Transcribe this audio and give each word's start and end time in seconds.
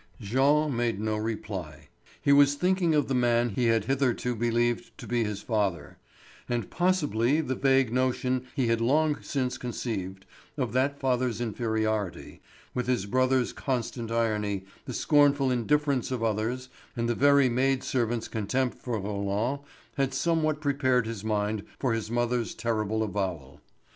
Jean 0.19 0.75
made 0.75 0.99
no 0.99 1.15
reply. 1.15 1.87
He 2.19 2.31
was 2.33 2.55
thinking 2.55 2.95
of 2.95 3.07
the 3.07 3.13
man 3.13 3.49
he 3.49 3.65
had 3.67 3.85
hitherto 3.85 4.35
believed 4.35 4.97
to 4.97 5.05
be 5.05 5.23
his 5.23 5.43
father; 5.43 5.99
and 6.49 6.71
possibly 6.71 7.39
the 7.39 7.53
vague 7.53 7.93
notion 7.93 8.47
he 8.55 8.65
had 8.65 8.81
long 8.81 9.21
since 9.21 9.59
conceived, 9.59 10.25
of 10.57 10.73
that 10.73 10.99
father's 10.99 11.39
inferiority, 11.39 12.41
with 12.73 12.87
his 12.87 13.05
brother's 13.05 13.53
constant 13.53 14.09
irony, 14.09 14.65
the 14.85 14.93
scornful 14.95 15.51
indifference 15.51 16.09
of 16.09 16.23
others, 16.23 16.69
and 16.95 17.07
the 17.07 17.13
very 17.13 17.47
maid 17.47 17.83
servant's 17.83 18.27
contempt 18.27 18.79
for 18.79 18.97
Roland, 18.99 19.59
had 19.97 20.15
somewhat 20.15 20.61
prepared 20.61 21.05
his 21.05 21.23
mind 21.23 21.63
for 21.77 21.93
his 21.93 22.09
mother's 22.09 22.55
terrible 22.55 23.03
avowal. 23.03 23.61